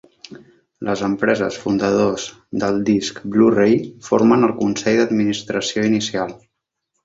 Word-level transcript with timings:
Les 0.87 1.03
empreses 1.07 1.59
fundadors 1.65 2.25
del 2.65 2.81
disc 2.89 3.21
Blu-Ray 3.37 3.79
formen 4.11 4.51
el 4.51 4.57
Consell 4.65 5.01
d'administració 5.05 5.89
inicial. 5.95 6.37